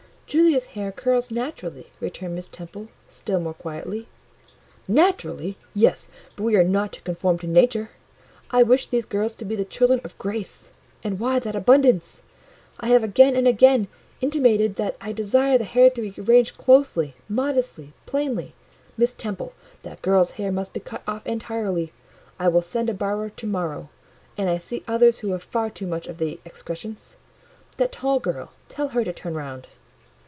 "Julia's 0.31 0.67
hair 0.79 0.93
curls 0.93 1.29
naturally," 1.29 1.87
returned 1.99 2.35
Miss 2.35 2.47
Temple, 2.47 2.87
still 3.09 3.41
more 3.41 3.53
quietly. 3.53 4.07
"Naturally! 4.87 5.57
Yes, 5.75 6.07
but 6.37 6.43
we 6.43 6.55
are 6.55 6.63
not 6.63 6.93
to 6.93 7.01
conform 7.01 7.37
to 7.39 7.47
nature; 7.47 7.89
I 8.49 8.63
wish 8.63 8.87
these 8.87 9.03
girls 9.03 9.35
to 9.35 9.43
be 9.43 9.57
the 9.57 9.65
children 9.65 9.99
of 10.05 10.17
Grace: 10.17 10.71
and 11.03 11.19
why 11.19 11.39
that 11.39 11.53
abundance? 11.53 12.21
I 12.79 12.87
have 12.87 13.03
again 13.03 13.35
and 13.35 13.45
again 13.45 13.89
intimated 14.21 14.77
that 14.77 14.95
I 15.01 15.11
desire 15.11 15.57
the 15.57 15.65
hair 15.65 15.89
to 15.89 16.01
be 16.01 16.15
arranged 16.17 16.57
closely, 16.57 17.13
modestly, 17.27 17.91
plainly. 18.05 18.53
Miss 18.95 19.13
Temple, 19.13 19.51
that 19.83 20.01
girl's 20.01 20.31
hair 20.39 20.49
must 20.49 20.71
be 20.71 20.79
cut 20.79 21.03
off 21.05 21.27
entirely; 21.27 21.91
I 22.39 22.47
will 22.47 22.61
send 22.61 22.89
a 22.89 22.93
barber 22.93 23.31
to 23.31 23.47
morrow: 23.47 23.89
and 24.37 24.49
I 24.49 24.59
see 24.59 24.81
others 24.87 25.19
who 25.19 25.31
have 25.33 25.43
far 25.43 25.69
too 25.69 25.87
much 25.87 26.07
of 26.07 26.19
the 26.19 26.39
excrescence—that 26.45 27.91
tall 27.91 28.21
girl, 28.21 28.53
tell 28.69 28.87
her 28.95 29.03
to 29.03 29.11
turn 29.11 29.33
round. 29.33 29.67